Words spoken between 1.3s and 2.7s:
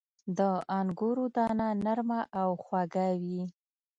دانه نرمه او